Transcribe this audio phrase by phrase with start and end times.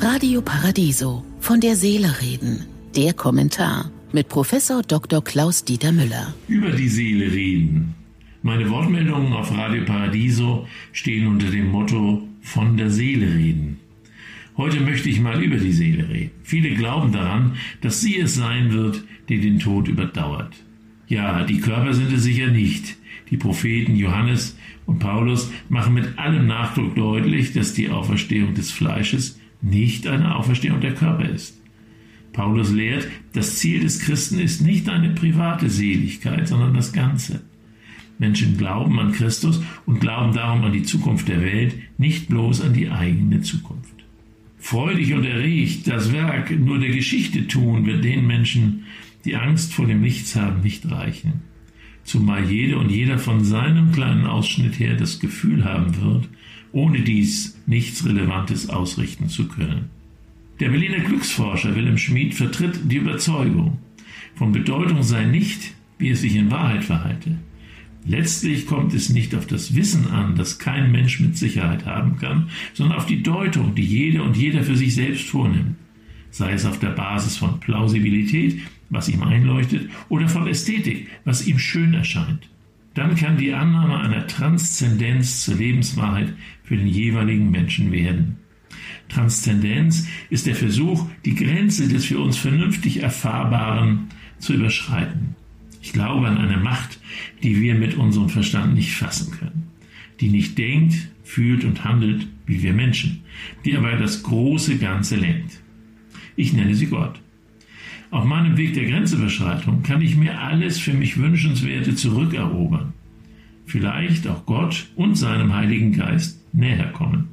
[0.00, 2.66] Radio Paradiso von der Seele reden.
[2.96, 5.22] Der Kommentar mit Professor Dr.
[5.22, 6.34] Klaus Dieter Müller.
[6.48, 7.94] Über die Seele reden.
[8.42, 13.78] Meine Wortmeldungen auf Radio Paradiso stehen unter dem Motto von der Seele reden.
[14.56, 16.32] Heute möchte ich mal über die Seele reden.
[16.42, 20.54] Viele glauben daran, dass sie es sein wird, die den Tod überdauert.
[21.06, 22.96] Ja, die Körper sind es sicher nicht.
[23.30, 29.38] Die Propheten Johannes und Paulus machen mit allem Nachdruck deutlich, dass die Auferstehung des Fleisches
[29.62, 31.58] nicht eine Auferstehung der Körper ist.
[32.32, 37.42] Paulus lehrt, das Ziel des Christen ist nicht eine private Seligkeit, sondern das Ganze.
[38.18, 42.72] Menschen glauben an Christus und glauben darum an die Zukunft der Welt, nicht bloß an
[42.72, 43.92] die eigene Zukunft.
[44.58, 48.84] Freudig und erregt das Werk nur der Geschichte tun, wird den Menschen,
[49.24, 51.42] die Angst vor dem Nichts haben, nicht reichen.
[52.04, 56.28] Zumal jede und jeder von seinem kleinen Ausschnitt her das Gefühl haben wird,
[56.72, 59.90] ohne dies nichts Relevantes ausrichten zu können.
[60.60, 63.78] Der Berliner Glücksforscher Wilhelm Schmid vertritt die Überzeugung,
[64.34, 67.38] von Bedeutung sei nicht, wie es sich in Wahrheit verhalte.
[68.04, 72.50] Letztlich kommt es nicht auf das Wissen an, das kein Mensch mit Sicherheit haben kann,
[72.72, 75.76] sondern auf die Deutung, die jede und jeder für sich selbst vornimmt,
[76.30, 81.58] sei es auf der Basis von Plausibilität, was ihm einleuchtet, oder von Ästhetik, was ihm
[81.58, 82.48] schön erscheint
[82.94, 88.36] dann kann die Annahme einer Transzendenz zur Lebenswahrheit für den jeweiligen Menschen werden.
[89.08, 95.36] Transzendenz ist der Versuch, die Grenze des für uns vernünftig Erfahrbaren zu überschreiten.
[95.82, 97.00] Ich glaube an eine Macht,
[97.42, 99.70] die wir mit unserem Verstand nicht fassen können,
[100.20, 103.22] die nicht denkt, fühlt und handelt wie wir Menschen,
[103.64, 105.60] die aber das große Ganze lenkt.
[106.36, 107.20] Ich nenne sie Gott.
[108.12, 112.92] Auf meinem Weg der Grenzüberschreitung kann ich mir alles für mich Wünschenswerte zurückerobern.
[113.64, 117.30] Vielleicht auch Gott und seinem Heiligen Geist näher kommen.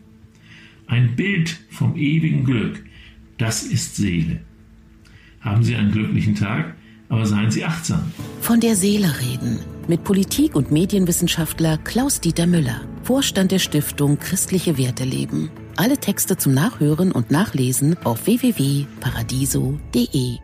[0.88, 2.82] Ein Bild vom ewigen Glück,
[3.38, 4.40] das ist Seele.
[5.42, 6.76] Haben Sie einen glücklichen Tag,
[7.10, 8.14] aber seien Sie achtsam.
[8.40, 9.60] Von der Seele reden
[9.90, 15.52] mit Politik- und Medienwissenschaftler Klaus-Dieter Müller, Vorstand der Stiftung Christliche Werte leben.
[15.76, 20.38] Alle Texte zum Nachhören und Nachlesen auf www.paradiso.de.